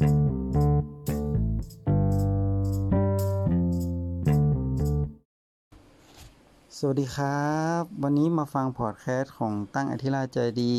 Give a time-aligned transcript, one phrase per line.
[0.00, 0.08] สวัส
[7.00, 10.74] ดีครับ วันนี้มาฟังพอดแคสต์ของตั้งอธิราใจดี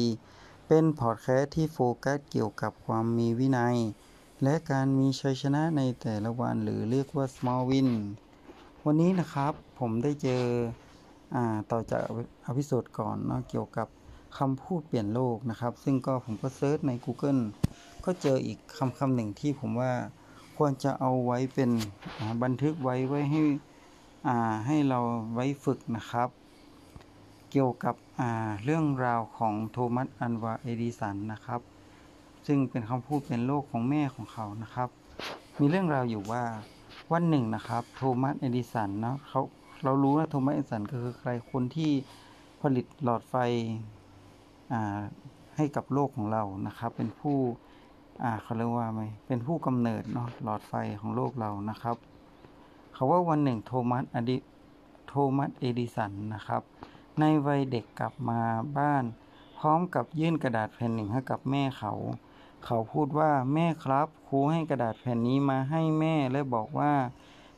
[0.68, 3.78] เป็นพอดแคสต์ที่โฟกัสเกี่ยวกับความมีวินัย
[4.44, 7.90] และการมีชัยชนะในแต่ละวันหรือเรียกว่า small win
[8.86, 10.44] วันนี้นะครับผมได้เจ
[11.36, 11.38] อ
[11.72, 12.02] ต่อจาก
[12.48, 13.88] episode ก่อนเนาะเกี่ยวกับ
[14.38, 17.42] คำพูดเปลี่ยนโลกนะครับ ซึ่งก็ผมก็ search ใน Google
[18.06, 19.92] ก็เจออีกคำคำหนึ่งที่ผมว่า
[20.58, 21.72] ควรจะเอาไว้เป็น
[22.44, 23.44] บันทึกไว้ไว้ให้
[24.68, 25.00] ให้เรา
[25.34, 26.30] ไว้ฝึกนะครับ
[27.52, 27.96] เกี่ยวกับ
[28.64, 31.62] เรื่องราวของโทมัสอัลวาเอดิสันนะครับ
[32.48, 34.90] ซึ่งเป็นคำพูดเปลี่ยนโลกของแม่ของเขานะครับ
[35.60, 36.44] มีเรื่องราวอยู่ว่า
[37.12, 39.42] วันหนึ่งนะครับ โทมัสเอดิสันนะเขา
[39.84, 41.92] เรารู้ว่าโทมัสเอดิสันก็คือใครคนที่
[42.62, 43.36] ผลิตหลอดไฟ
[45.56, 47.38] ให้กับโลกของเรานะครับ เป็นผู้
[48.42, 51.98] เขาเรียกว่าไหมเป็นผู้กำเนิดเนาะหลอดไฟของโลกเรานะครับ
[52.94, 54.38] เขาว่าวันหนึ่งโทมัสอดิ
[55.08, 56.62] โทมัสเอดิสันนะครับ
[57.20, 58.42] ในวัยเด็กกลับมา
[58.78, 59.04] บ้าน
[59.60, 61.94] พร้อมกับยื่นกระดาษแผ่นหนึ่งให้กับแม่เขา
[62.66, 66.94] เขาพูดว่าแม่ครับครูให้กระดาษแผ่นนี้มาให้แม่และบอกว่า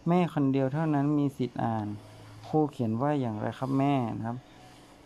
[0.07, 1.87] แม่คนเดียวเท่านั้นมีสิทธิ์อ่าน
[2.47, 4.37] ครูเขียนว่าอย่างไรครับแม่นะครับ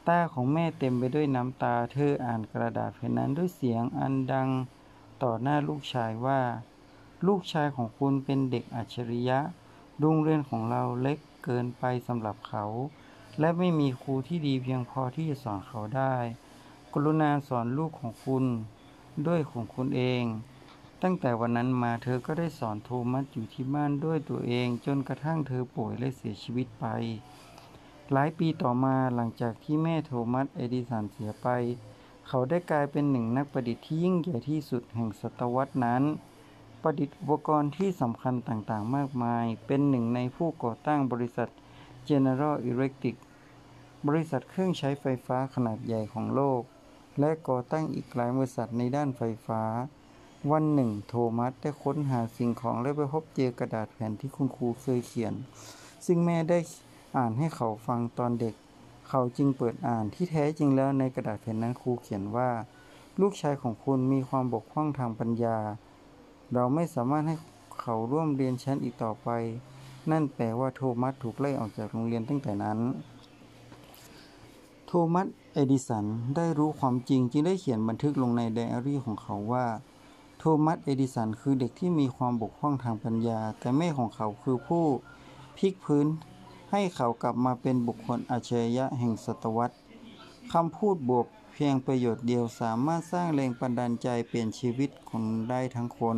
[0.08, 4.50] ตาของแม่เต็มไปด้วยน้ำตา เธออ่านกระดาษแผ่นนั้นด้วยเสียงอันดัง
[5.24, 6.42] ต่อหน้าลูกชายว่า
[7.28, 9.40] ลูกชายของคุณเป็นเด็กอัจฉริยะ
[10.00, 12.66] โรงเรียนของเราเล็กเกินไปสำหรับเขา
[13.40, 16.16] และไม่มีครูที่ดีเพียงพอที่จะสอนเขาได้
[16.94, 18.46] กรุณาสอนลูกของคุณ
[19.28, 20.24] ด้วยของคุณเอง
[21.04, 26.86] ตั้งแต่วันนั้นมาเธอก็ได้สอนโทมัสอยู่ที่บ้านด้วยตัวเอง จนกระทั่งเธอป่วยและเสียชีวิตไป
[28.14, 31.48] หลายปีต่อมาหลังจากที่แม่โทมัสเอดิสันเสียไป
[32.28, 36.04] เขาได้กลายเป็นหนึ่งนักประดิษฐ์ที่ยิ่งใหญ่ที่สุดแห่งศตวรรษนั้น
[36.82, 41.50] ประดิษฐ์อุปกรณ์ที่สำคัญต่างๆ มากมาย เป็นหนึ่งในผู้ก่อตั้งบริษัท
[42.10, 43.16] General Electric
[44.08, 46.62] บริษัทเครื่องใช้ไฟฟ้าขนาดใหญ่ของโลก
[47.20, 49.64] และก่อตั้งอีกหลายบริษัทในด้านไฟฟ้า
[50.52, 55.34] วันหนึ่ง โทมัสได้ค้นหาสิ่งของและไปพบเจอกระดาษแผ่นที่คุณครูเคยเขียน
[56.06, 56.60] ซึ่งแม่ได้
[57.18, 58.56] อ่านให้เขาฟังตอนเด็ก
[59.08, 62.50] เขาจึงเปิดอ่านที่แท้จริงแล้วในกระดาษแผ่นนั้นครูเขียนว่า
[63.22, 65.58] ลูกชายของคุณมีความบกพร่องทางปัญญา
[66.54, 67.36] เราไม่สามารถให้
[67.82, 69.30] เขาร่วมเรียนชั้นอีกต่อไป
[70.12, 72.80] นั่นแปลว่าโทมัสถูกไล่ออกจากโรงเรียนตั้งแต่นั้น
[74.86, 79.66] โทมัสเอดิสันได้รู้ความจริงจึงได้เขียนบันทึกลงในไดอารี่ของเขาว่า
[80.38, 84.84] โทมัสเอดิสันคือเด็กที่มีความบกพร่องทางปัญญา แต่แม่ของเขาคือผู้
[85.58, 86.06] พลิกฟื้น
[86.72, 89.76] ให้เขากลับมาเป็นบุคคลอัจฉริยะแห่งศตวรรษ
[90.54, 96.18] คำพูดบวกเพียงประโยชน์เดียวสามารถสร้างแรงบันดาลใจเปลี่ยนชีวิตคนได้ทั้งคน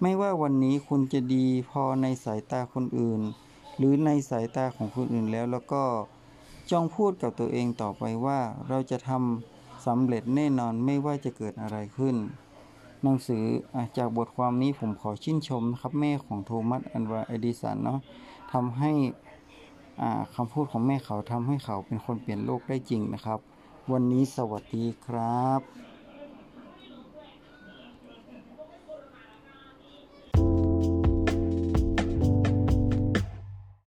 [0.00, 3.20] ไม่ว่าวันนี้คุณจะดีพอในสายตาคนอื่น
[3.76, 5.84] หรือในสายตาของคนอื่นแล้วแล้วก็
[6.70, 12.16] จงพูดกับตัวเองต่อไปว่าเราจะทำสำเร็จแน่นอนไม่ว่าจะเกิดอะไรขึ้น
[13.02, 13.44] หนังสือ
[13.96, 17.98] จากบทความนี้ผมขอชื่นชมนะครับแม่ของโทมัสอันวาเอดิสันเนาะ
[18.52, 18.92] ทำให้
[20.34, 23.38] คำพูดของแม่เขาทำให้เขาเป็นคนเปลี่ยนโลกได้จริงนะครับ
[23.92, 25.60] วันนี้สวัสดีครับ